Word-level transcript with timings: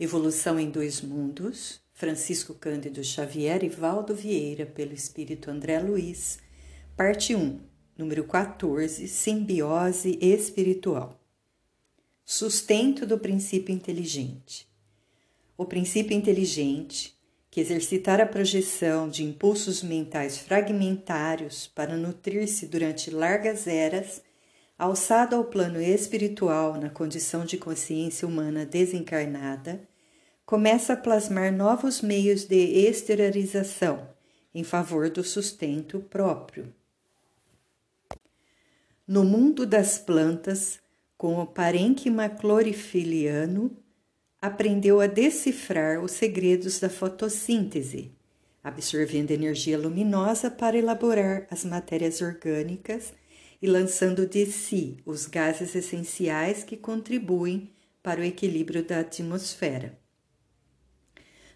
Evolução 0.00 0.60
em 0.60 0.70
Dois 0.70 1.00
Mundos, 1.00 1.80
Francisco 1.92 2.54
Cândido 2.54 3.02
Xavier 3.02 3.64
e 3.64 3.68
Valdo 3.68 4.14
Vieira, 4.14 4.64
pelo 4.64 4.92
Espírito 4.92 5.50
André 5.50 5.80
Luiz, 5.80 6.38
parte 6.96 7.34
1, 7.34 7.58
número 7.96 8.22
14, 8.22 9.08
Simbiose 9.08 10.16
Espiritual. 10.22 11.20
Sustento 12.24 13.04
do 13.04 13.18
princípio 13.18 13.74
inteligente. 13.74 14.68
O 15.56 15.64
princípio 15.64 16.16
inteligente, 16.16 17.18
que 17.50 17.60
exercitar 17.60 18.20
a 18.20 18.26
projeção 18.26 19.08
de 19.08 19.24
impulsos 19.24 19.82
mentais 19.82 20.38
fragmentários 20.38 21.66
para 21.66 21.96
nutrir-se 21.96 22.66
durante 22.68 23.10
largas 23.10 23.66
eras, 23.66 24.22
alçado 24.78 25.34
ao 25.34 25.42
plano 25.42 25.80
espiritual 25.80 26.76
na 26.80 26.88
condição 26.88 27.44
de 27.44 27.58
consciência 27.58 28.28
humana 28.28 28.64
desencarnada, 28.64 29.87
começa 30.48 30.94
a 30.94 30.96
plasmar 30.96 31.52
novos 31.52 32.00
meios 32.00 32.46
de 32.46 32.56
exteriorização 32.56 34.08
em 34.54 34.64
favor 34.64 35.10
do 35.10 35.22
sustento 35.22 36.00
próprio. 36.00 36.72
No 39.06 39.24
mundo 39.24 39.66
das 39.66 39.98
plantas, 39.98 40.80
com 41.18 41.38
o 41.38 41.46
parênquima 41.46 42.30
clorifiliano, 42.30 43.76
aprendeu 44.40 45.02
a 45.02 45.06
decifrar 45.06 46.02
os 46.02 46.12
segredos 46.12 46.80
da 46.80 46.88
fotossíntese, 46.88 48.10
absorvendo 48.64 49.32
energia 49.32 49.76
luminosa 49.76 50.50
para 50.50 50.78
elaborar 50.78 51.46
as 51.50 51.62
matérias 51.62 52.22
orgânicas 52.22 53.12
e 53.60 53.66
lançando 53.66 54.26
de 54.26 54.46
si 54.46 54.96
os 55.04 55.26
gases 55.26 55.74
essenciais 55.74 56.64
que 56.64 56.74
contribuem 56.74 57.70
para 58.02 58.22
o 58.22 58.24
equilíbrio 58.24 58.82
da 58.82 59.00
atmosfera. 59.00 60.07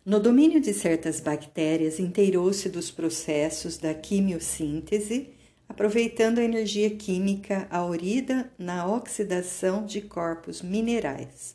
No 0.05 0.19
domínio 0.19 0.61
de 0.61 0.75
certas 0.75 1.21
bactérias, 1.21 2.01
inteirou-se 2.01 2.69
dos 2.69 2.91
processos 2.91 3.79
da 3.79 3.95
quimiossíntese, 3.95 5.29
aproveitando 5.69 6.41
a 6.41 6.43
energia 6.43 6.91
química 6.91 7.69
aurida 7.71 8.53
na 8.59 8.85
oxidação 8.85 9.87
de 9.87 10.03
corpos 10.03 10.61
minerais. 10.61 11.55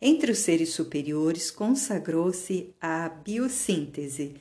Entre 0.00 0.30
os 0.30 0.38
seres 0.38 0.74
superiores, 0.74 1.50
consagrou-se 1.50 2.72
à 2.80 3.08
biossíntese, 3.08 4.36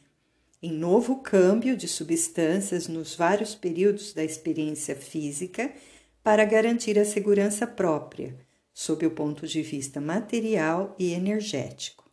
em 0.61 0.71
novo 0.71 1.15
câmbio 1.15 1.75
de 1.75 1.87
substâncias 1.87 2.87
nos 2.87 3.15
vários 3.15 3.55
períodos 3.55 4.13
da 4.13 4.23
experiência 4.23 4.95
física 4.95 5.73
para 6.21 6.45
garantir 6.45 6.99
a 6.99 7.05
segurança 7.05 7.65
própria, 7.65 8.37
sob 8.71 9.03
o 9.03 9.11
ponto 9.11 9.47
de 9.47 9.63
vista 9.63 9.99
material 9.99 10.95
e 10.99 11.11
energético 11.11 12.04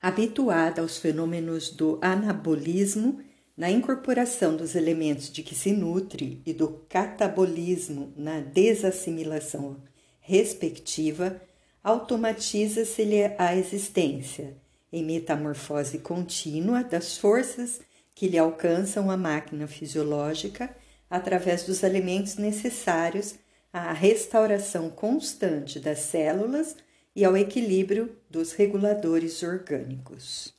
habituada 0.00 0.80
aos 0.80 0.98
fenômenos 0.98 1.70
do 1.70 1.98
anabolismo 2.00 3.20
na 3.56 3.70
incorporação 3.70 4.56
dos 4.56 4.74
elementos 4.74 5.30
de 5.30 5.42
que 5.42 5.54
se 5.54 5.72
nutre 5.72 6.40
e 6.46 6.54
do 6.54 6.86
catabolismo 6.88 8.12
na 8.16 8.40
desassimilação 8.40 9.82
respectiva, 10.20 11.40
automatiza-se-lhe 11.82 13.34
a 13.36 13.54
existência, 13.54 14.56
em 14.90 15.04
metamorfose 15.04 15.98
contínua 15.98 16.82
das 16.82 17.18
forças 17.18 17.80
que 18.14 18.28
lhe 18.28 18.38
alcançam 18.38 19.10
a 19.10 19.16
máquina 19.16 19.66
fisiológica 19.66 20.74
através 21.08 21.64
dos 21.64 21.82
elementos 21.82 22.36
necessários 22.36 23.34
à 23.72 23.92
restauração 23.92 24.88
constante 24.88 25.78
das 25.78 25.98
células 26.00 26.76
e 27.14 27.24
ao 27.24 27.36
equilíbrio 27.36 28.16
dos 28.30 28.52
reguladores 28.52 29.42
orgânicos. 29.42 30.54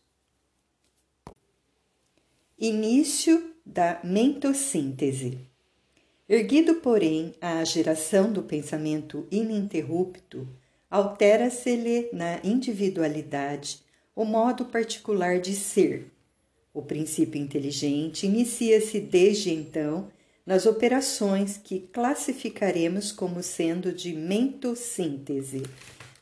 Início 2.60 3.56
da 3.66 4.02
mentossíntese. 4.04 5.40
Erguido, 6.28 6.76
porém, 6.76 7.34
à 7.42 7.64
geração 7.64 8.32
do 8.32 8.44
pensamento 8.44 9.26
ininterrupto, 9.32 10.48
altera-se-lhe 10.90 12.10
na 12.12 12.40
individualidade 12.44 13.82
o 14.14 14.26
modo 14.26 14.66
particular 14.66 15.40
de 15.40 15.56
ser. 15.56 16.12
O 16.74 16.82
princípio 16.82 17.42
inteligente 17.42 18.26
inicia-se 18.26 19.00
desde 19.00 19.52
então 19.52 20.10
nas 20.46 20.66
operações 20.66 21.58
que 21.58 21.80
classificaremos 21.80 23.12
como 23.12 23.42
sendo 23.42 23.94
de 23.94 24.14
mentossíntese 24.14 25.64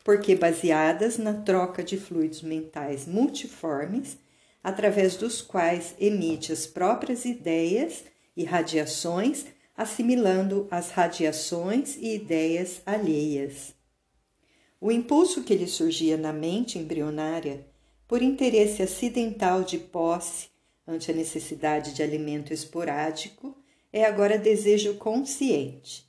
porque 0.09 0.33
baseadas 0.33 1.19
na 1.19 1.35
troca 1.35 1.83
de 1.83 1.95
fluidos 1.95 2.41
mentais 2.41 3.05
multiformes, 3.05 4.17
através 4.63 5.15
dos 5.15 5.39
quais 5.39 5.93
emite 5.99 6.51
as 6.51 6.65
próprias 6.65 7.25
ideias 7.25 8.05
e 8.35 8.43
radiações, 8.43 9.45
assimilando 9.77 10.67
as 10.71 10.89
radiações 10.89 11.95
e 11.95 12.15
ideias 12.15 12.81
alheias. 12.87 13.75
O 14.81 14.91
impulso 14.91 15.43
que 15.43 15.53
lhe 15.53 15.67
surgia 15.67 16.17
na 16.17 16.33
mente 16.33 16.79
embrionária, 16.79 17.67
por 18.07 18.23
interesse 18.23 18.81
acidental 18.81 19.61
de 19.61 19.77
posse 19.77 20.47
ante 20.87 21.11
a 21.11 21.13
necessidade 21.13 21.93
de 21.93 22.01
alimento 22.01 22.51
esporádico, 22.51 23.55
é 23.93 24.05
agora 24.05 24.39
desejo 24.39 24.95
consciente 24.95 26.08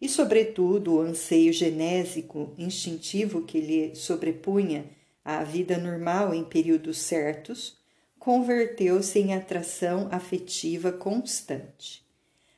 e, 0.00 0.08
sobretudo, 0.08 0.94
o 0.94 1.00
anseio 1.00 1.52
genésico 1.52 2.54
instintivo 2.56 3.42
que 3.42 3.60
lhe 3.60 3.94
sobrepunha 3.94 4.86
à 5.24 5.44
vida 5.44 5.76
normal 5.76 6.32
em 6.34 6.42
períodos 6.42 6.98
certos, 6.98 7.78
converteu-se 8.18 9.18
em 9.18 9.34
atração 9.34 10.08
afetiva 10.10 10.90
constante. 10.90 12.02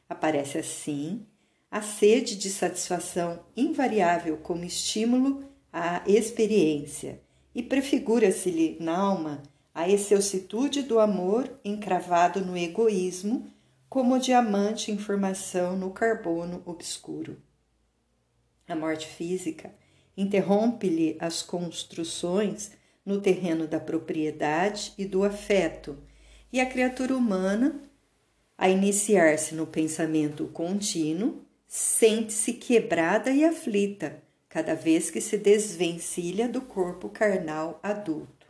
Aparece 0.09 0.59
assim 0.59 1.27
a 1.71 1.81
sede 1.81 2.37
de 2.37 2.51
satisfação 2.51 3.41
invariável 3.57 4.37
como 4.37 4.65
estímulo 4.65 5.45
à 5.73 6.03
experiência 6.07 7.21
e 7.55 7.63
prefigura-se-lhe 7.63 8.77
na 8.79 8.97
alma 8.97 9.43
a 9.75 9.89
excelsitude 9.89 10.83
do 10.83 11.01
amor 11.01 11.51
encravado 11.65 12.45
no 12.45 12.57
egoísmo 12.57 13.51
como 13.93 14.19
diamante 14.19 14.91
em 14.91 14.97
formação 14.97 15.77
no 15.77 15.91
carbono 15.91 16.63
obscuro. 16.65 17.37
A 18.67 18.75
morte 18.75 19.07
física 19.07 19.71
interrompe-lhe 20.17 21.15
as 21.21 21.43
construções 21.43 22.73
no 23.05 23.21
terreno 23.21 23.67
da 23.67 23.79
propriedade 23.79 24.95
e 24.97 25.05
do 25.05 25.23
afeto, 25.23 25.99
e 26.51 26.59
a 26.59 26.65
criatura 26.65 27.15
humana, 27.15 27.83
a 28.57 28.67
iniciar-se 28.67 29.55
no 29.55 29.67
pensamento 29.67 30.47
contínuo, 30.47 31.45
sente-se 31.69 32.55
quebrada 32.55 33.31
e 33.31 33.45
aflita 33.45 34.23
cada 34.49 34.75
vez 34.75 35.11
que 35.11 35.21
se 35.21 35.37
desvencilha 35.37 36.49
do 36.49 36.63
corpo 36.63 37.11
carnal 37.11 37.79
adulto. 37.83 38.47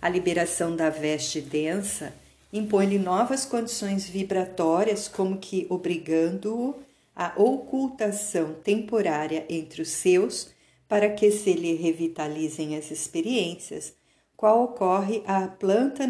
A 0.00 0.08
liberação 0.08 0.74
da 0.74 0.88
veste 0.88 1.42
densa 1.42 2.14
impõe-lhe 2.52 2.98
novas 2.98 3.44
condições 3.44 4.08
vibratórias, 4.08 5.08
como 5.08 5.38
que 5.38 5.66
obrigando-o 5.68 6.74
à 7.14 7.32
ocultação 7.36 8.54
temporária 8.54 9.44
entre 9.48 9.82
os 9.82 9.90
seus, 9.90 10.50
para 10.88 11.10
que 11.10 11.30
se 11.30 11.52
lhe 11.52 11.74
revitalizem 11.74 12.76
as 12.76 12.90
experiências, 12.90 13.94
qual 14.36 14.64
ocorre 14.64 15.22
à 15.26 15.46
planta, 15.46 16.04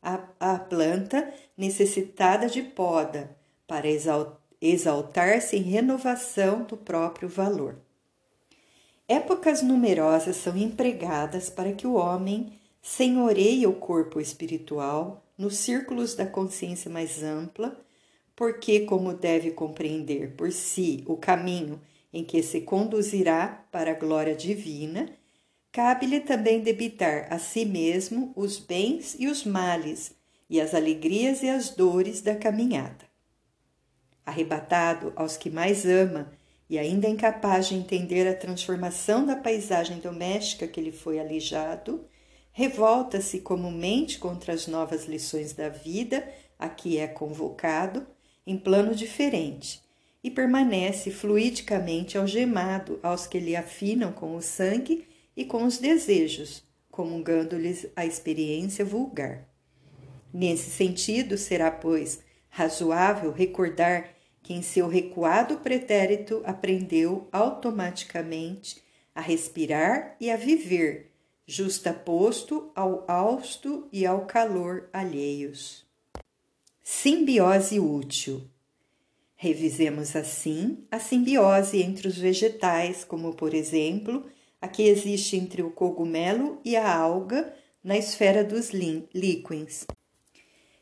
à, 0.00 0.58
planta 0.58 1.32
necessitada 1.56 2.48
de 2.48 2.62
poda, 2.62 3.36
para 3.66 3.86
exaltar-se 4.60 5.56
em 5.56 5.62
renovação 5.62 6.62
do 6.62 6.76
próprio 6.76 7.28
valor. 7.28 7.76
Épocas 9.08 9.62
numerosas 9.62 10.36
são 10.36 10.56
empregadas 10.56 11.50
para 11.50 11.72
que 11.72 11.86
o 11.86 11.94
homem 11.94 12.52
senhoreie 12.80 13.66
o 13.66 13.74
corpo 13.74 14.20
espiritual 14.20 15.25
nos 15.36 15.56
círculos 15.56 16.14
da 16.14 16.26
consciência 16.26 16.90
mais 16.90 17.22
ampla, 17.22 17.78
porque, 18.34 18.80
como 18.80 19.14
deve 19.14 19.50
compreender 19.50 20.34
por 20.36 20.52
si 20.52 21.02
o 21.06 21.16
caminho 21.16 21.80
em 22.12 22.24
que 22.24 22.42
se 22.42 22.60
conduzirá 22.60 23.66
para 23.70 23.90
a 23.90 23.94
glória 23.94 24.34
divina, 24.34 25.10
cabe-lhe 25.72 26.20
também 26.20 26.60
debitar 26.60 27.26
a 27.30 27.38
si 27.38 27.64
mesmo 27.64 28.32
os 28.34 28.58
bens 28.58 29.16
e 29.18 29.26
os 29.26 29.44
males, 29.44 30.14
e 30.48 30.60
as 30.60 30.74
alegrias 30.74 31.42
e 31.42 31.48
as 31.48 31.70
dores 31.70 32.22
da 32.22 32.34
caminhada. 32.34 33.04
Arrebatado 34.24 35.12
aos 35.16 35.36
que 35.36 35.50
mais 35.50 35.84
ama 35.84 36.32
e 36.68 36.78
ainda 36.78 37.08
incapaz 37.08 37.68
de 37.68 37.74
entender 37.74 38.26
a 38.26 38.34
transformação 38.34 39.24
da 39.24 39.36
paisagem 39.36 39.98
doméstica 39.98 40.66
que 40.66 40.80
lhe 40.80 40.92
foi 40.92 41.18
alijado, 41.18 42.04
revolta-se 42.56 43.40
comumente 43.40 44.18
contra 44.18 44.54
as 44.54 44.66
novas 44.66 45.04
lições 45.04 45.52
da 45.52 45.68
vida 45.68 46.26
a 46.58 46.70
que 46.70 46.96
é 46.96 47.06
convocado 47.06 48.06
em 48.46 48.56
plano 48.56 48.94
diferente 48.94 49.82
e 50.24 50.30
permanece 50.30 51.10
fluidicamente 51.10 52.16
algemado 52.16 52.98
aos 53.02 53.26
que 53.26 53.38
lhe 53.38 53.54
afinam 53.54 54.10
com 54.10 54.34
o 54.34 54.40
sangue 54.40 55.06
e 55.36 55.44
com 55.44 55.64
os 55.64 55.76
desejos, 55.76 56.64
comungando-lhes 56.90 57.88
a 57.94 58.06
experiência 58.06 58.86
vulgar. 58.86 59.46
Nesse 60.32 60.70
sentido, 60.70 61.36
será, 61.36 61.70
pois, 61.70 62.20
razoável 62.48 63.32
recordar 63.32 64.14
que 64.42 64.54
em 64.54 64.62
seu 64.62 64.88
recuado 64.88 65.58
pretérito 65.58 66.40
aprendeu 66.42 67.28
automaticamente 67.30 68.82
a 69.14 69.20
respirar 69.20 70.16
e 70.18 70.30
a 70.30 70.38
viver, 70.38 71.12
justaposto 71.46 72.72
ao 72.74 73.04
hausto 73.06 73.86
e 73.92 74.04
ao 74.04 74.26
calor 74.26 74.88
alheios. 74.92 75.86
Simbiose 76.82 77.78
útil. 77.78 78.42
Revisemos 79.36 80.16
assim 80.16 80.78
a 80.90 80.98
simbiose 80.98 81.82
entre 81.82 82.08
os 82.08 82.18
vegetais, 82.18 83.04
como 83.04 83.34
por 83.34 83.54
exemplo 83.54 84.24
a 84.60 84.66
que 84.66 84.82
existe 84.82 85.36
entre 85.36 85.62
o 85.62 85.70
cogumelo 85.70 86.60
e 86.64 86.74
a 86.74 86.96
alga 86.96 87.54
na 87.84 87.96
esfera 87.96 88.42
dos 88.42 88.70
líquens, 88.70 89.86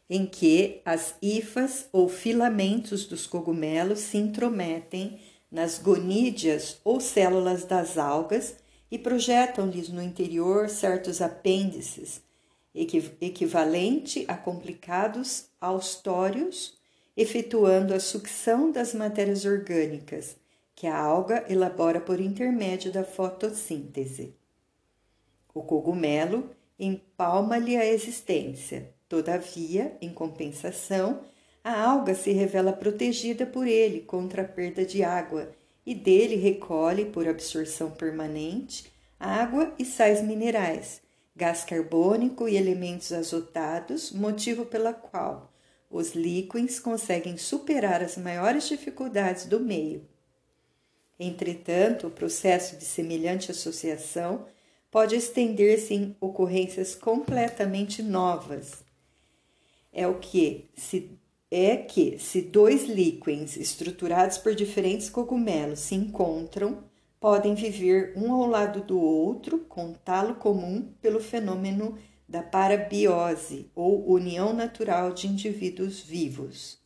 em 0.08 0.24
que 0.24 0.80
as 0.84 1.14
hifas 1.20 1.88
ou 1.92 2.08
filamentos 2.08 3.04
dos 3.04 3.26
cogumelos 3.26 3.98
se 3.98 4.16
intrometem 4.16 5.20
nas 5.50 5.78
gonídeas 5.78 6.78
ou 6.82 7.00
células 7.00 7.64
das 7.64 7.98
algas 7.98 8.56
e 8.90 8.98
projetam-lhes 8.98 9.88
no 9.88 10.02
interior 10.02 10.68
certos 10.68 11.20
apêndices, 11.20 12.22
equivalente 13.20 14.24
a 14.28 14.36
complicados 14.36 15.46
austórios, 15.60 16.78
efetuando 17.16 17.94
a 17.94 18.00
sucção 18.00 18.70
das 18.70 18.92
matérias 18.94 19.44
orgânicas 19.44 20.36
que 20.74 20.86
a 20.86 20.98
alga 20.98 21.44
elabora 21.48 22.00
por 22.00 22.20
intermédio 22.20 22.92
da 22.92 23.04
fotossíntese. 23.04 24.34
O 25.54 25.62
cogumelo 25.62 26.50
empalma-lhe 26.78 27.76
a 27.76 27.86
existência, 27.86 28.92
todavia, 29.08 29.96
em 30.00 30.12
compensação, 30.12 31.20
a 31.62 31.80
alga 31.80 32.14
se 32.14 32.32
revela 32.32 32.72
protegida 32.72 33.46
por 33.46 33.66
ele 33.66 34.00
contra 34.00 34.42
a 34.42 34.48
perda 34.48 34.84
de 34.84 35.04
água 35.04 35.54
e 35.86 35.94
dele 35.94 36.36
recolhe, 36.36 37.04
por 37.06 37.28
absorção 37.28 37.90
permanente, 37.90 38.92
água 39.18 39.74
e 39.78 39.84
sais 39.84 40.22
minerais, 40.22 41.02
gás 41.36 41.64
carbônico 41.64 42.48
e 42.48 42.56
elementos 42.56 43.12
azotados, 43.12 44.10
motivo 44.12 44.64
pela 44.64 44.92
qual 44.92 45.52
os 45.90 46.12
líquens 46.14 46.80
conseguem 46.80 47.36
superar 47.36 48.02
as 48.02 48.16
maiores 48.16 48.66
dificuldades 48.66 49.46
do 49.46 49.60
meio. 49.60 50.08
Entretanto, 51.18 52.08
o 52.08 52.10
processo 52.10 52.76
de 52.76 52.84
semelhante 52.84 53.50
associação 53.50 54.46
pode 54.90 55.14
estender-se 55.14 55.94
em 55.94 56.16
ocorrências 56.20 56.94
completamente 56.94 58.02
novas. 58.02 58.82
É 59.92 60.08
o 60.08 60.18
que 60.18 60.68
se 60.76 61.16
é 61.56 61.76
que 61.76 62.18
se 62.18 62.42
dois 62.42 62.88
líquens 62.88 63.56
estruturados 63.56 64.38
por 64.38 64.56
diferentes 64.56 65.08
cogumelos 65.08 65.78
se 65.78 65.94
encontram, 65.94 66.82
podem 67.20 67.54
viver 67.54 68.12
um 68.16 68.32
ao 68.32 68.44
lado 68.44 68.82
do 68.82 69.00
outro 69.00 69.60
com 69.60 69.92
talo 69.92 70.34
comum 70.34 70.92
pelo 71.00 71.20
fenômeno 71.20 71.96
da 72.28 72.42
parabiose 72.42 73.70
ou 73.72 74.04
união 74.10 74.52
natural 74.52 75.12
de 75.12 75.28
indivíduos 75.28 76.00
vivos. 76.00 76.80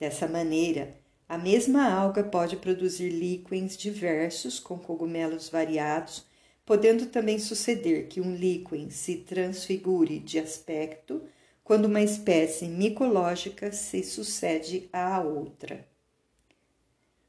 Dessa 0.00 0.26
maneira, 0.26 0.96
a 1.28 1.36
mesma 1.36 1.92
alga 1.92 2.24
pode 2.24 2.56
produzir 2.56 3.10
líquens 3.10 3.76
diversos 3.76 4.58
com 4.58 4.78
cogumelos 4.78 5.50
variados, 5.50 6.24
podendo 6.64 7.04
também 7.04 7.38
suceder 7.38 8.08
que 8.08 8.22
um 8.22 8.34
líquen 8.34 8.88
se 8.88 9.16
transfigure 9.16 10.18
de 10.18 10.38
aspecto 10.38 11.20
quando 11.68 11.84
uma 11.84 12.00
espécie 12.00 12.64
micológica 12.64 13.70
se 13.72 14.02
sucede 14.02 14.88
à 14.90 15.20
outra. 15.20 15.86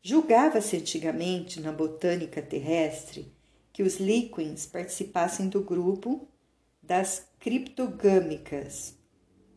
Julgava-se 0.02 0.78
antigamente 0.78 1.60
na 1.60 1.74
botânica 1.74 2.42
terrestre 2.42 3.34
que 3.74 3.84
os 3.84 3.98
líquens 3.98 4.66
participassem 4.66 5.50
do 5.50 5.62
grupo 5.62 6.26
das 6.82 7.28
criptogâmicas, 7.38 8.98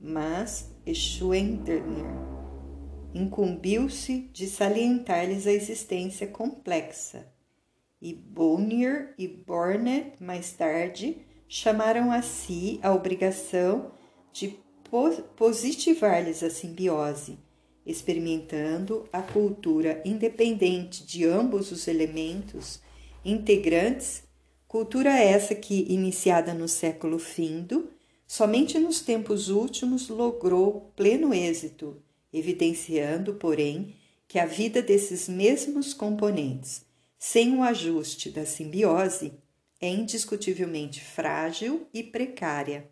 mas 0.00 0.68
Schwenderner 0.92 2.10
incumbiu-se 3.14 4.30
de 4.32 4.48
salientar-lhes 4.48 5.46
a 5.46 5.52
existência 5.52 6.26
complexa, 6.26 7.32
e 8.00 8.12
Bonnier 8.12 9.14
e 9.16 9.28
Bornet, 9.28 10.14
mais 10.18 10.52
tarde, 10.54 11.18
chamaram 11.46 12.10
a 12.10 12.20
si 12.20 12.80
a 12.82 12.92
obrigação 12.92 13.92
de 14.32 14.60
positivar-lhes 15.36 16.42
a 16.42 16.50
simbiose, 16.50 17.38
experimentando 17.86 19.08
a 19.10 19.22
cultura 19.22 20.02
independente 20.04 21.06
de 21.06 21.24
ambos 21.24 21.72
os 21.72 21.88
elementos 21.88 22.78
integrantes, 23.24 24.24
cultura 24.68 25.18
essa 25.18 25.54
que, 25.54 25.86
iniciada 25.88 26.52
no 26.52 26.68
século 26.68 27.18
findo, 27.18 27.90
somente 28.26 28.78
nos 28.78 29.00
tempos 29.00 29.48
últimos 29.48 30.10
logrou 30.10 30.92
pleno 30.94 31.32
êxito, 31.32 32.02
evidenciando, 32.30 33.34
porém, 33.34 33.94
que 34.28 34.38
a 34.38 34.44
vida 34.44 34.82
desses 34.82 35.26
mesmos 35.26 35.94
componentes, 35.94 36.84
sem 37.18 37.56
o 37.56 37.62
ajuste 37.62 38.28
da 38.28 38.44
simbiose, 38.44 39.32
é 39.80 39.88
indiscutivelmente 39.88 41.00
frágil 41.00 41.86
e 41.94 42.02
precária. 42.02 42.90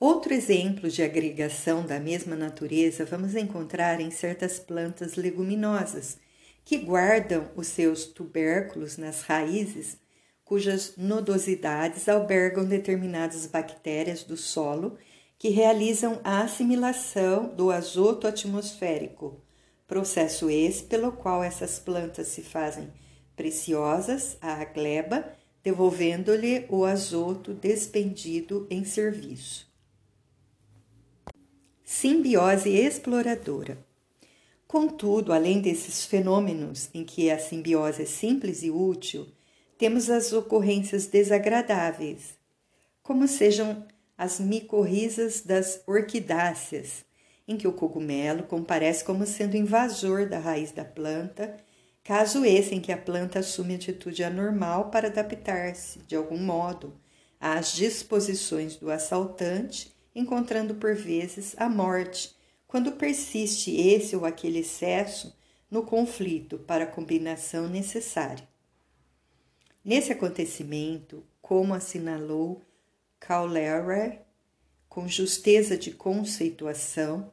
Outro 0.00 0.32
exemplo 0.32 0.88
de 0.88 1.02
agregação 1.02 1.84
da 1.84 1.98
mesma 1.98 2.36
natureza 2.36 3.04
vamos 3.04 3.34
encontrar 3.34 4.00
em 4.00 4.12
certas 4.12 4.56
plantas 4.60 5.16
leguminosas, 5.16 6.18
que 6.64 6.78
guardam 6.78 7.50
os 7.56 7.66
seus 7.66 8.04
tubérculos 8.04 8.96
nas 8.96 9.22
raízes, 9.22 9.98
cujas 10.44 10.94
nodosidades 10.96 12.08
albergam 12.08 12.64
determinadas 12.64 13.44
bactérias 13.46 14.22
do 14.22 14.36
solo 14.36 14.96
que 15.36 15.48
realizam 15.48 16.20
a 16.22 16.42
assimilação 16.42 17.52
do 17.52 17.72
azoto 17.72 18.28
atmosférico, 18.28 19.42
processo 19.84 20.48
esse 20.48 20.84
pelo 20.84 21.10
qual 21.10 21.42
essas 21.42 21.80
plantas 21.80 22.28
se 22.28 22.42
fazem 22.42 22.88
preciosas 23.34 24.36
à 24.40 24.64
gleba, 24.64 25.32
devolvendo-lhe 25.60 26.66
o 26.68 26.84
azoto 26.84 27.52
despendido 27.52 28.64
em 28.70 28.84
serviço. 28.84 29.67
Simbiose 31.90 32.68
exploradora. 32.68 33.78
Contudo, 34.66 35.32
além 35.32 35.58
desses 35.58 36.04
fenômenos 36.04 36.90
em 36.92 37.02
que 37.02 37.30
a 37.30 37.38
simbiose 37.38 38.02
é 38.02 38.04
simples 38.04 38.62
e 38.62 38.70
útil, 38.70 39.26
temos 39.78 40.10
as 40.10 40.30
ocorrências 40.34 41.06
desagradáveis, 41.06 42.36
como 43.02 43.26
sejam 43.26 43.86
as 44.18 44.38
micorrizas 44.38 45.40
das 45.40 45.80
orquidáceas, 45.86 47.06
em 47.48 47.56
que 47.56 47.66
o 47.66 47.72
cogumelo 47.72 48.42
comparece 48.42 49.02
como 49.02 49.24
sendo 49.24 49.56
invasor 49.56 50.28
da 50.28 50.38
raiz 50.38 50.70
da 50.70 50.84
planta, 50.84 51.56
caso 52.04 52.44
esse 52.44 52.74
em 52.74 52.82
que 52.82 52.92
a 52.92 52.98
planta 52.98 53.38
assume 53.38 53.76
atitude 53.76 54.22
anormal 54.22 54.90
para 54.90 55.08
adaptar-se, 55.08 56.00
de 56.00 56.14
algum 56.14 56.36
modo, 56.36 56.92
às 57.40 57.72
disposições 57.72 58.76
do 58.76 58.90
assaltante 58.90 59.96
encontrando 60.14 60.74
por 60.74 60.94
vezes 60.94 61.54
a 61.58 61.68
morte, 61.68 62.36
quando 62.66 62.92
persiste 62.92 63.74
esse 63.76 64.14
ou 64.14 64.24
aquele 64.24 64.58
excesso 64.58 65.36
no 65.70 65.82
conflito 65.82 66.58
para 66.58 66.84
a 66.84 66.86
combinação 66.86 67.68
necessária. 67.68 68.46
Nesse 69.84 70.12
acontecimento, 70.12 71.24
como 71.40 71.74
assinalou 71.74 72.62
Caulerer, 73.18 74.22
com 74.88 75.08
justeza 75.08 75.76
de 75.76 75.90
conceituação, 75.90 77.32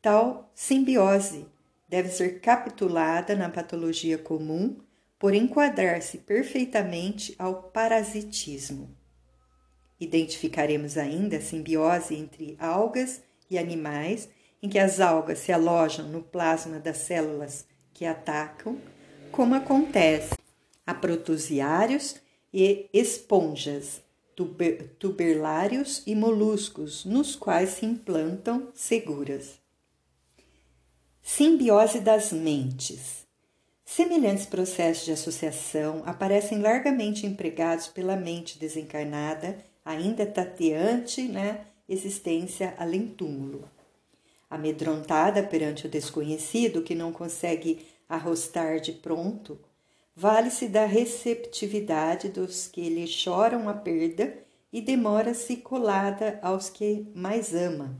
tal 0.00 0.50
simbiose 0.54 1.46
deve 1.88 2.08
ser 2.08 2.40
capitulada 2.40 3.34
na 3.34 3.48
patologia 3.48 4.16
comum 4.16 4.78
por 5.18 5.34
enquadrar-se 5.34 6.18
perfeitamente 6.18 7.34
ao 7.38 7.64
parasitismo. 7.64 8.96
Identificaremos 10.00 10.96
ainda 10.96 11.36
a 11.36 11.40
simbiose 11.42 12.14
entre 12.14 12.56
algas 12.58 13.20
e 13.50 13.58
animais, 13.58 14.28
em 14.62 14.68
que 14.68 14.78
as 14.78 14.98
algas 14.98 15.40
se 15.40 15.52
alojam 15.52 16.08
no 16.08 16.22
plasma 16.22 16.78
das 16.78 16.98
células 16.98 17.66
que 17.92 18.06
atacam, 18.06 18.78
como 19.30 19.54
acontece 19.54 20.34
a 20.86 20.94
protosiários 20.94 22.16
e 22.52 22.88
esponjas, 22.92 24.02
tuber, 24.34 24.94
tuberlários 24.98 26.02
e 26.06 26.14
moluscos, 26.14 27.04
nos 27.04 27.36
quais 27.36 27.70
se 27.70 27.84
implantam 27.84 28.68
seguras. 28.74 29.60
Simbiose 31.22 32.00
das 32.00 32.32
mentes. 32.32 33.26
Semelhantes 33.84 34.46
processos 34.46 35.04
de 35.04 35.12
associação 35.12 36.02
aparecem 36.06 36.60
largamente 36.60 37.26
empregados 37.26 37.88
pela 37.88 38.16
mente 38.16 38.58
desencarnada, 38.58 39.58
ainda 39.84 40.26
tateante 40.26 41.22
na 41.22 41.40
né, 41.40 41.66
existência 41.88 42.74
além-túmulo. 42.78 43.68
Amedrontada 44.48 45.42
perante 45.42 45.86
o 45.86 45.88
desconhecido 45.88 46.82
que 46.82 46.94
não 46.94 47.12
consegue 47.12 47.86
arrostar 48.08 48.80
de 48.80 48.92
pronto, 48.92 49.58
vale-se 50.14 50.68
da 50.68 50.84
receptividade 50.84 52.28
dos 52.28 52.66
que 52.66 52.88
lhe 52.88 53.06
choram 53.06 53.68
a 53.68 53.74
perda 53.74 54.36
e 54.72 54.80
demora-se 54.80 55.56
colada 55.56 56.38
aos 56.42 56.68
que 56.68 57.06
mais 57.14 57.54
ama. 57.54 57.96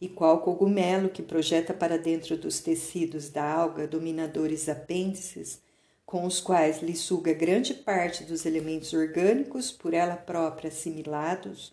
E 0.00 0.08
qual 0.08 0.40
cogumelo 0.40 1.08
que 1.08 1.22
projeta 1.22 1.72
para 1.72 1.98
dentro 1.98 2.36
dos 2.36 2.60
tecidos 2.60 3.30
da 3.30 3.44
alga 3.44 3.86
dominadores 3.86 4.68
apêndices, 4.68 5.60
com 6.06 6.24
os 6.24 6.40
quais 6.40 6.82
lhe 6.82 6.94
suga 6.96 7.32
grande 7.32 7.74
parte 7.74 8.24
dos 8.24 8.44
elementos 8.44 8.92
orgânicos 8.92 9.72
por 9.72 9.94
ela 9.94 10.16
própria 10.16 10.68
assimilados, 10.68 11.72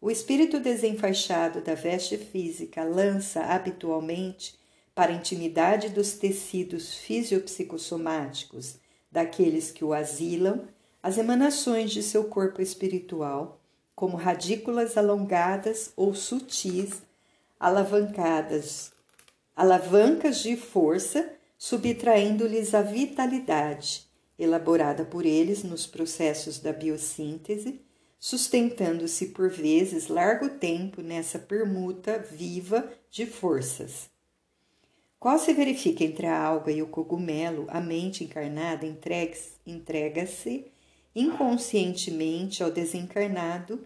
o 0.00 0.10
espírito 0.10 0.60
desenfaixado 0.60 1.60
da 1.60 1.74
veste 1.74 2.16
física 2.16 2.84
lança 2.84 3.40
habitualmente 3.42 4.58
para 4.94 5.12
a 5.12 5.14
intimidade 5.14 5.90
dos 5.90 6.14
tecidos 6.14 6.94
fisiopsicossomáticos 6.94 8.76
daqueles 9.10 9.70
que 9.70 9.84
o 9.84 9.92
asilam 9.92 10.66
as 11.02 11.18
emanações 11.18 11.92
de 11.92 12.02
seu 12.02 12.24
corpo 12.24 12.60
espiritual, 12.60 13.60
como 13.94 14.16
radículas 14.16 14.96
alongadas 14.96 15.92
ou 15.96 16.14
sutis, 16.14 17.00
alavancadas, 17.60 18.92
alavancas 19.54 20.40
de 20.40 20.56
força, 20.56 21.35
subtraindo-lhes 21.58 22.74
a 22.74 22.82
vitalidade, 22.82 24.06
elaborada 24.38 25.04
por 25.04 25.24
eles 25.24 25.62
nos 25.62 25.86
processos 25.86 26.58
da 26.58 26.72
biossíntese, 26.72 27.80
sustentando-se 28.18 29.28
por 29.28 29.50
vezes 29.50 30.08
largo 30.08 30.48
tempo 30.48 31.00
nessa 31.00 31.38
permuta 31.38 32.18
viva 32.18 32.90
de 33.10 33.26
forças. 33.26 34.10
Qual 35.18 35.38
se 35.38 35.52
verifica 35.52 36.04
entre 36.04 36.26
a 36.26 36.38
alga 36.38 36.70
e 36.70 36.82
o 36.82 36.86
cogumelo, 36.86 37.66
a 37.68 37.80
mente 37.80 38.22
encarnada 38.22 38.86
entrega-se 39.66 40.66
inconscientemente 41.14 42.62
ao 42.62 42.70
desencarnado 42.70 43.80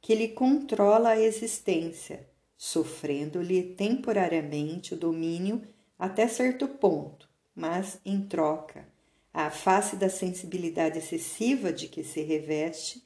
que 0.00 0.14
lhe 0.14 0.28
controla 0.28 1.10
a 1.10 1.20
existência, 1.20 2.28
sofrendo-lhe 2.56 3.74
temporariamente 3.74 4.94
o 4.94 4.96
domínio 4.96 5.60
até 5.98 6.28
certo 6.28 6.68
ponto, 6.68 7.28
mas 7.54 7.98
em 8.04 8.20
troca, 8.22 8.86
à 9.32 9.50
face 9.50 9.96
da 9.96 10.08
sensibilidade 10.08 10.98
excessiva 10.98 11.72
de 11.72 11.88
que 11.88 12.02
se 12.02 12.22
reveste, 12.22 13.02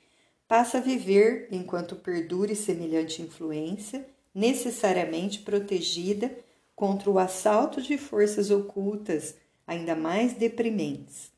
passa 0.46 0.78
a 0.78 0.80
viver, 0.80 1.48
enquanto 1.50 1.96
perdure 1.96 2.56
semelhante 2.56 3.22
influência, 3.22 4.06
necessariamente 4.34 5.40
protegida 5.40 6.30
contra 6.74 7.10
o 7.10 7.18
assalto 7.18 7.82
de 7.82 7.98
forças 7.98 8.50
ocultas 8.50 9.36
ainda 9.66 9.94
mais 9.94 10.34
deprimentes. 10.34 11.30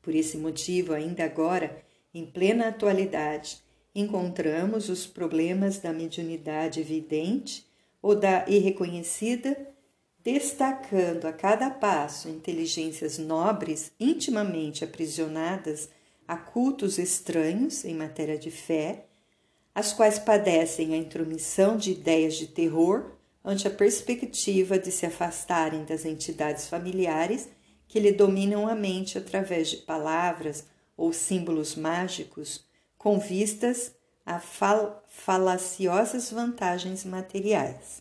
Por 0.00 0.14
esse 0.14 0.36
motivo, 0.36 0.92
ainda 0.92 1.24
agora, 1.24 1.84
em 2.12 2.26
plena 2.26 2.68
atualidade, 2.68 3.62
encontramos 3.94 4.88
os 4.88 5.06
problemas 5.06 5.78
da 5.78 5.92
mediunidade 5.92 6.80
evidente 6.80 7.64
ou 8.00 8.16
da 8.16 8.44
irreconhecida, 8.48 9.71
destacando 10.24 11.26
a 11.26 11.32
cada 11.32 11.70
passo 11.70 12.28
inteligências 12.28 13.18
nobres 13.18 13.92
intimamente 13.98 14.84
aprisionadas 14.84 15.88
a 16.26 16.36
cultos 16.36 16.98
estranhos 16.98 17.84
em 17.84 17.94
matéria 17.94 18.38
de 18.38 18.50
fé, 18.50 19.06
as 19.74 19.92
quais 19.92 20.18
padecem 20.18 20.94
a 20.94 20.96
intromissão 20.96 21.76
de 21.76 21.92
ideias 21.92 22.34
de 22.34 22.46
terror 22.46 23.12
ante 23.44 23.66
a 23.66 23.70
perspectiva 23.70 24.78
de 24.78 24.92
se 24.92 25.04
afastarem 25.04 25.84
das 25.84 26.04
entidades 26.04 26.68
familiares 26.68 27.48
que 27.88 27.98
lhe 27.98 28.12
dominam 28.12 28.68
a 28.68 28.74
mente 28.74 29.18
através 29.18 29.68
de 29.68 29.78
palavras 29.78 30.64
ou 30.96 31.12
símbolos 31.12 31.74
mágicos 31.74 32.64
com 32.96 33.18
vistas 33.18 33.92
a 34.24 34.38
fal 34.38 35.02
falaciosas 35.08 36.30
vantagens 36.30 37.04
materiais. 37.04 38.00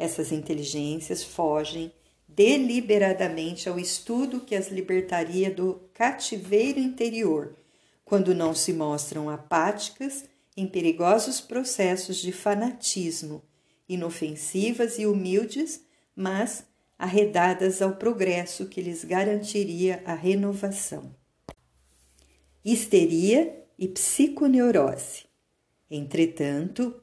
Essas 0.00 0.32
inteligências 0.32 1.22
fogem 1.22 1.92
deliberadamente 2.26 3.68
ao 3.68 3.78
estudo 3.78 4.40
que 4.40 4.54
as 4.54 4.68
libertaria 4.68 5.50
do 5.50 5.78
cativeiro 5.92 6.80
interior, 6.80 7.54
quando 8.02 8.34
não 8.34 8.54
se 8.54 8.72
mostram 8.72 9.28
apáticas 9.28 10.24
em 10.56 10.66
perigosos 10.66 11.38
processos 11.38 12.16
de 12.16 12.32
fanatismo, 12.32 13.42
inofensivas 13.86 14.98
e 14.98 15.04
humildes, 15.04 15.84
mas 16.16 16.64
arredadas 16.98 17.82
ao 17.82 17.96
progresso 17.96 18.68
que 18.68 18.80
lhes 18.80 19.04
garantiria 19.04 20.02
a 20.06 20.14
renovação. 20.14 21.14
Histeria 22.64 23.66
e 23.78 23.86
psiconeurose. 23.86 25.26
Entretanto, 25.90 26.99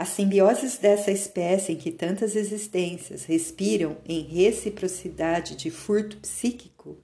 as 0.00 0.08
simbioses 0.08 0.78
dessa 0.78 1.10
espécie 1.10 1.72
em 1.72 1.76
que 1.76 1.90
tantas 1.90 2.34
existências 2.34 3.24
respiram 3.26 3.98
em 4.08 4.22
reciprocidade 4.22 5.54
de 5.54 5.70
furto 5.70 6.16
psíquico 6.16 6.96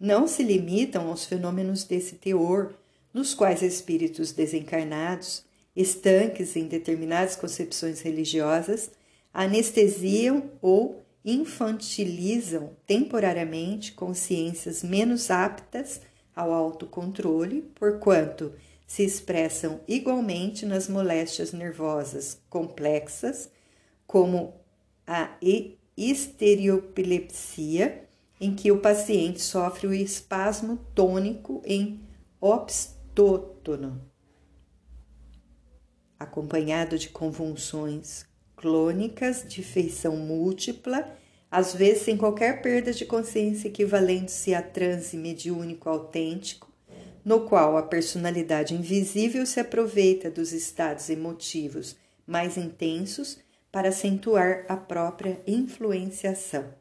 não 0.00 0.26
se 0.26 0.42
limitam 0.42 1.06
aos 1.06 1.24
fenômenos 1.24 1.84
desse 1.84 2.16
teor, 2.16 2.74
nos 3.14 3.34
quais 3.34 3.62
espíritos 3.62 4.32
desencarnados, 4.32 5.44
estanques 5.76 6.56
em 6.56 6.66
determinadas 6.66 7.36
concepções 7.36 8.00
religiosas, 8.00 8.90
anestesiam 9.32 10.50
ou 10.60 11.04
infantilizam 11.24 12.72
temporariamente 12.84 13.92
consciências 13.92 14.82
menos 14.82 15.30
aptas 15.30 16.00
ao 16.34 16.52
autocontrole, 16.52 17.62
porquanto 17.76 18.52
se 18.90 19.04
expressam 19.04 19.80
igualmente 19.86 20.66
nas 20.66 20.88
moléstias 20.88 21.52
nervosas 21.52 22.42
complexas, 22.50 23.48
como 24.04 24.52
a 25.06 25.36
estereopilepsia, 25.96 28.08
em 28.40 28.52
que 28.52 28.72
o 28.72 28.80
paciente 28.80 29.40
sofre 29.40 29.86
o 29.86 29.94
espasmo 29.94 30.76
tônico 30.92 31.62
em 31.64 32.00
obstótono, 32.40 34.04
acompanhado 36.18 36.98
de 36.98 37.10
convulsões 37.10 38.24
clônicas 38.56 39.44
de 39.46 39.62
feição 39.62 40.16
múltipla, 40.16 41.16
às 41.48 41.72
vezes 41.72 42.02
sem 42.02 42.16
qualquer 42.16 42.60
perda 42.60 42.92
de 42.92 43.04
consciência 43.04 43.68
equivalente-se 43.68 44.52
a 44.52 44.60
transe 44.60 45.16
mediúnico 45.16 45.88
autêntico, 45.88 46.69
no 47.24 47.40
qual 47.46 47.76
a 47.76 47.82
personalidade 47.82 48.74
invisível 48.74 49.44
se 49.44 49.60
aproveita 49.60 50.30
dos 50.30 50.52
estados 50.52 51.10
emotivos 51.10 51.96
mais 52.26 52.56
intensos 52.56 53.38
para 53.72 53.88
acentuar 53.88 54.64
a 54.68 54.76
própria 54.76 55.40
influenciação. 55.46 56.74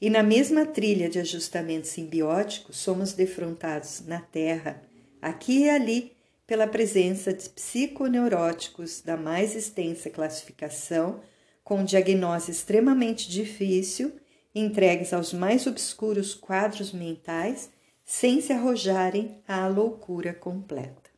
E 0.00 0.10
na 0.10 0.22
mesma 0.22 0.66
trilha 0.66 1.08
de 1.08 1.18
ajustamento 1.18 1.86
simbiótico, 1.86 2.72
somos 2.72 3.12
defrontados 3.12 4.02
na 4.06 4.20
Terra, 4.20 4.82
aqui 5.22 5.64
e 5.64 5.70
ali, 5.70 6.12
pela 6.46 6.66
presença 6.66 7.32
de 7.32 7.48
psiconeuróticos 7.48 9.00
da 9.00 9.16
mais 9.16 9.56
extensa 9.56 10.10
classificação, 10.10 11.20
com 11.62 11.82
diagnose 11.82 12.50
extremamente 12.50 13.30
difícil, 13.30 14.12
entregues 14.54 15.12
aos 15.12 15.32
mais 15.32 15.66
obscuros 15.66 16.34
quadros 16.34 16.92
mentais, 16.92 17.70
sem 18.04 18.40
se 18.40 18.52
arrojarem 18.52 19.42
à 19.48 19.66
loucura 19.66 20.34
completa. 20.34 21.10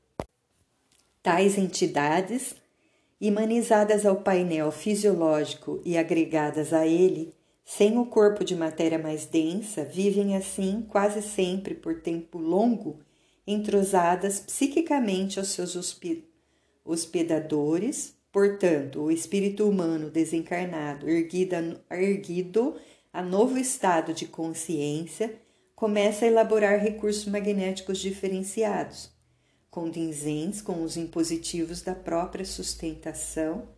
Tais 1.22 1.58
entidades, 1.58 2.54
imanizadas 3.20 4.06
ao 4.06 4.16
painel 4.16 4.70
fisiológico 4.70 5.80
e 5.84 5.98
agregadas 5.98 6.72
a 6.72 6.86
ele, 6.86 7.34
sem 7.64 7.98
o 7.98 8.06
corpo 8.06 8.44
de 8.44 8.54
matéria 8.54 8.98
mais 8.98 9.26
densa, 9.26 9.84
vivem 9.84 10.36
assim 10.36 10.86
quase 10.88 11.20
sempre 11.20 11.74
por 11.74 12.00
tempo 12.00 12.38
longo 12.38 13.00
entrosadas 13.46 14.40
psiquicamente 14.40 15.38
aos 15.38 15.48
seus 15.48 15.76
hospedadores, 16.84 18.14
portanto, 18.32 19.00
o 19.00 19.10
espírito 19.10 19.68
humano 19.68 20.10
desencarnado, 20.10 21.08
erguido, 21.08 22.76
a 23.12 23.22
novo 23.22 23.56
estado 23.56 24.12
de 24.12 24.26
consciência, 24.26 25.40
começa 25.76 26.24
a 26.24 26.28
elaborar 26.28 26.80
recursos 26.80 27.26
magnéticos 27.26 27.98
diferenciados, 27.98 29.10
condizentes 29.70 30.62
com 30.62 30.82
os 30.82 30.96
impositivos 30.96 31.82
da 31.82 31.94
própria 31.94 32.46
sustentação, 32.46 33.68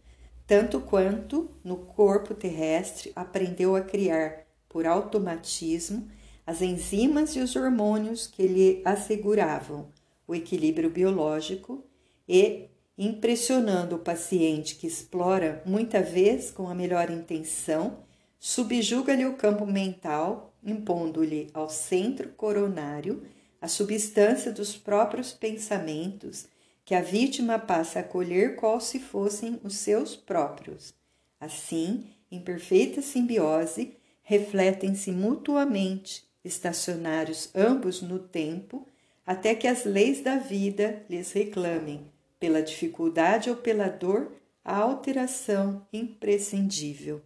tanto 0.47 0.81
quanto 0.81 1.51
no 1.65 1.77
corpo 1.77 2.35
terrestre 2.35 3.11
aprendeu 3.17 3.75
a 3.75 3.81
criar 3.81 4.47
por 4.69 4.87
automatismo 4.87 6.09
as 6.47 6.63
enzimas 6.63 7.35
e 7.35 7.41
os 7.41 7.57
hormônios 7.57 8.29
que 8.29 8.47
lhe 8.47 8.81
asseguravam 8.85 9.89
o 10.27 10.35
equilíbrio 10.37 10.89
biológico 10.89 11.85
e 12.29 12.69
impressionando 12.97 13.97
o 13.97 13.99
paciente 13.99 14.77
que 14.77 14.87
explora 14.87 15.63
muita 15.67 16.01
vez 16.01 16.51
com 16.51 16.69
a 16.69 16.75
melhor 16.75 17.11
intenção, 17.11 18.05
subjuga-lhe 18.39 19.27
o 19.27 19.37
campo 19.37 19.67
mental, 19.67 20.48
impondo-lhe 20.63 21.49
ao 21.53 21.69
centro 21.69 22.29
coronário 22.31 23.23
a 23.61 23.69
substância 23.69 24.53
dos 24.53 24.77
próprios 24.77 25.33
pensamentos 25.33 26.47
que 26.85 26.95
a 26.95 27.03
vítima 27.03 27.59
passa 27.59 28.01
a 28.01 28.03
colher 28.03 28.57
qual 28.57 28.81
se 28.81 28.99
fossem 28.99 29.61
os 29.63 29.77
seus 29.77 30.17
próprios. 30.17 30.95
Assim, 31.39 32.07
em 32.31 32.41
perfeita 32.41 33.03
simbiose, 33.03 33.95
refletem-se 34.23 35.13
mutuamente, 35.13 36.25
estacionários 36.45 37.51
ambos 37.55 38.01
no 38.01 38.19
tempo, 38.19 38.87
até 39.27 39.55
que 39.55 39.67
as 39.67 39.85
leis 39.85 40.23
da 40.23 40.37
vida 40.37 41.05
lhes 41.11 41.33
reclamem, 41.33 42.11
pela 42.41 42.63
dificuldade 42.63 43.51
ou 43.51 43.57
pela 43.57 43.89
dor, 43.89 44.33
a 44.65 44.77
alteração 44.77 45.87
imprescindível. 45.93 47.23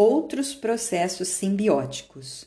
Outros 0.00 0.54
processos 0.54 1.26
simbióticos. 1.26 2.46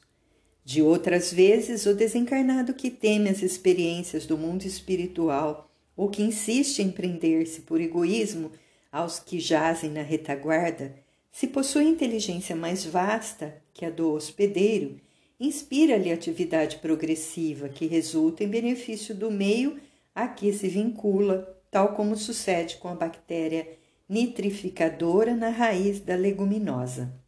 De 0.64 0.82
outras 0.82 1.34
vezes, 1.34 1.86
o 1.86 1.94
desencarnado 1.94 2.74
que 2.74 2.90
teme 2.90 3.28
as 3.28 3.42
experiências 3.42 4.26
do 4.26 4.38
mundo 4.38 4.64
espiritual 4.64 5.70
ou 5.94 6.08
que 6.08 6.24
insiste 6.24 6.80
em 6.82 6.90
prender-se 6.90 7.64
por 7.64 7.82
egoísmo 7.82 8.54
aos 8.90 9.20
que 9.20 9.38
jazem 9.38 9.92
na 9.92 10.02
retaguarda, 10.02 10.96
se 11.30 11.46
possui 11.46 11.84
inteligência 11.84 12.56
mais 12.56 12.86
vasta 12.86 13.62
que 13.74 13.84
a 13.84 13.90
do 13.90 14.14
hospedeiro, 14.14 14.96
inspira-lhe 15.38 16.10
atividade 16.10 16.78
progressiva 16.78 17.68
que 17.68 17.86
resulta 17.86 18.46
em 18.46 18.48
benefício 18.48 19.14
do 19.14 19.30
meio 19.30 19.78
a 20.16 20.26
que 20.26 20.54
se 20.54 20.70
vincula, 20.70 21.62
tal 21.70 21.96
como 21.96 22.16
sucede 22.16 22.78
com 22.78 22.88
a 22.88 22.96
bactéria 22.96 23.68
nitrificadora 24.08 25.36
na 25.36 25.50
raiz 25.50 26.00
da 26.00 26.16
leguminosa. 26.16 27.21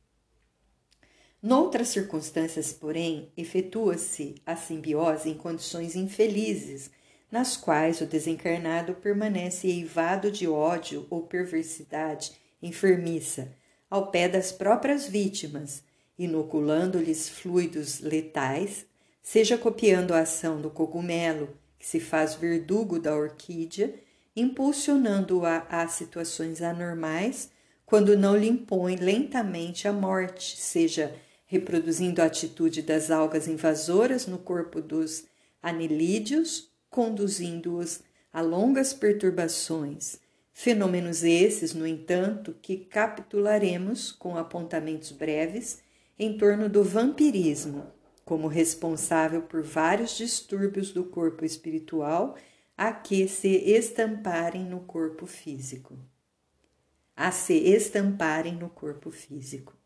Noutras 1.44 1.90
circunstâncias, 1.90 2.72
porém, 2.72 3.30
efetua-se 3.36 4.36
a 4.46 4.56
simbiose 4.56 5.30
em 5.30 5.34
condições 5.34 5.94
infelizes, 5.94 6.90
nas 7.30 7.58
quais 7.58 8.00
o 8.00 8.06
desencarnado 8.06 8.94
permanece 8.94 9.68
eivado 9.68 10.32
de 10.32 10.48
ódio 10.48 11.06
ou 11.10 11.24
perversidade 11.24 12.32
enfermiça, 12.62 13.52
ao 13.90 14.10
pé 14.10 14.30
das 14.30 14.54
próprias 14.54 15.06
vítimas, 15.06 15.84
inoculando-lhes 16.18 17.28
fluidos 17.28 18.00
letais, 18.00 18.86
seja 19.22 19.58
copiando 19.58 20.14
a 20.14 20.20
ação 20.20 20.62
do 20.62 20.70
cogumelo, 20.70 21.50
que 21.78 21.86
se 21.86 22.00
faz 22.00 22.36
verdugo 22.36 22.98
da 23.00 23.14
orquídea, 23.14 23.94
impulsionando-a 24.34 25.68
a 25.70 25.90
situações 25.90 26.62
anormais, 26.62 27.50
quando 27.86 28.18
não 28.18 28.38
lhe 28.38 28.48
impõe 28.48 28.96
lentamente 28.96 29.90
a 29.90 29.92
morte, 29.92 30.56
seja 30.56 31.14
reproduzindo 31.54 32.20
a 32.20 32.26
atitude 32.26 32.82
das 32.82 33.12
algas 33.12 33.48
invasoras 33.48 34.26
no 34.26 34.40
corpo 34.40 34.82
dos 34.82 35.26
anelídeos, 35.62 36.72
conduzindo-os 36.90 38.02
a 38.34 38.42
longas 38.42 38.92
perturbações. 38.92 40.18
Fenômenos 40.52 41.24
esses, 41.24 41.76
no 41.76 41.86
entanto, 41.86 42.56
que 42.60 42.76
capitularemos 42.76 44.12
com 44.12 44.36
apontamentos 44.36 45.12
breves 45.12 45.84
em 46.18 46.36
torno 46.40 46.68
do 46.68 46.84
vampirismo, 46.84 47.86
como 48.26 48.48
responsável 48.48 49.44
por 49.44 49.62
vários 49.62 50.18
distúrbios 50.18 50.92
do 50.92 51.04
corpo 51.04 51.46
espiritual 51.46 52.36
a 52.76 52.92
que 52.92 53.28
se 53.28 53.50
estamparem 53.50 54.66
no 54.66 54.80
corpo 54.80 55.28
físico. 55.28 56.00
A 57.16 57.32
se 57.32 57.54
estamparem 57.54 58.56
no 58.56 58.70
corpo 58.70 59.12
físico. 59.12 59.83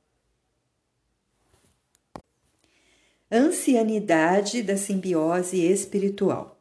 Ancianidade 3.29 4.63
da 4.63 4.77
simbiose 4.77 5.57
espiritual. 5.57 6.57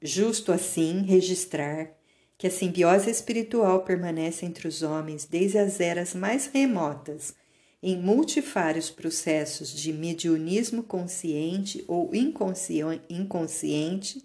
Justo 0.00 0.50
assim 0.50 1.02
registrar 1.02 1.90
que 2.38 2.46
a 2.46 2.50
simbiose 2.50 3.10
espiritual 3.10 3.82
permanece 3.82 4.46
entre 4.46 4.66
os 4.66 4.82
homens 4.82 5.26
desde 5.26 5.58
as 5.58 5.80
eras 5.80 6.14
mais 6.14 6.46
remotas, 6.46 7.34
em 7.82 7.98
multifários 7.98 8.88
processos 8.88 9.70
de 9.70 9.92
mediunismo 9.92 10.82
consciente 10.82 11.84
ou 11.86 12.10
inconsciente, 12.14 14.24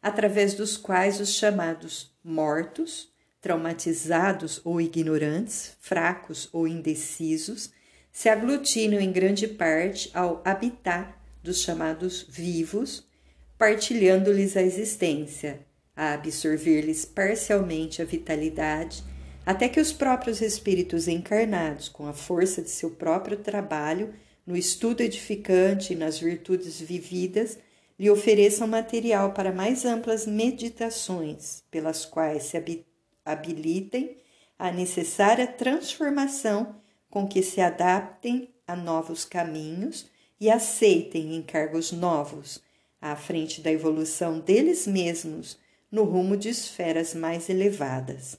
através 0.00 0.54
dos 0.54 0.78
quais 0.78 1.20
os 1.20 1.34
chamados 1.34 2.10
mortos, 2.24 3.12
traumatizados 3.38 4.62
ou 4.64 4.80
ignorantes, 4.80 5.76
fracos 5.78 6.48
ou 6.54 6.66
indecisos, 6.66 7.70
se 8.10 8.30
aglutinam 8.30 8.98
em 8.98 9.12
grande 9.12 9.46
parte 9.46 10.10
ao 10.14 10.40
habitat 10.42 11.17
dos 11.48 11.62
chamados 11.62 12.26
vivos, 12.28 13.08
partilhando-lhes 13.56 14.54
a 14.54 14.62
existência, 14.62 15.66
a 15.96 16.12
absorver-lhes 16.12 17.06
parcialmente 17.06 18.02
a 18.02 18.04
vitalidade, 18.04 19.02
até 19.46 19.66
que 19.66 19.80
os 19.80 19.90
próprios 19.90 20.42
espíritos 20.42 21.08
encarnados, 21.08 21.88
com 21.88 22.06
a 22.06 22.12
força 22.12 22.60
de 22.60 22.68
seu 22.68 22.90
próprio 22.90 23.38
trabalho, 23.38 24.12
no 24.46 24.54
estudo 24.54 25.00
edificante 25.00 25.94
e 25.94 25.96
nas 25.96 26.18
virtudes 26.18 26.78
vividas, 26.78 27.58
lhe 27.98 28.10
ofereçam 28.10 28.68
material 28.68 29.32
para 29.32 29.50
mais 29.50 29.86
amplas 29.86 30.26
meditações, 30.26 31.62
pelas 31.70 32.04
quais 32.04 32.42
se 32.42 32.84
habilitem 33.24 34.18
à 34.58 34.70
necessária 34.70 35.46
transformação 35.46 36.76
com 37.08 37.26
que 37.26 37.42
se 37.42 37.62
adaptem 37.62 38.50
a 38.66 38.76
novos 38.76 39.24
caminhos 39.24 40.10
e 40.40 40.50
aceitem 40.50 41.34
encargos 41.34 41.92
novos 41.92 42.62
à 43.00 43.16
frente 43.16 43.60
da 43.60 43.72
evolução 43.72 44.40
deles 44.40 44.86
mesmos 44.86 45.58
no 45.90 46.04
rumo 46.04 46.36
de 46.36 46.48
esferas 46.48 47.14
mais 47.14 47.48
elevadas. 47.48 48.38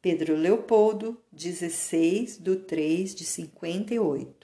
Pedro 0.00 0.36
Leopoldo, 0.36 1.20
16 1.32 2.38
de 2.38 2.56
3 2.56 3.14
de 3.14 3.24
58 3.24 4.37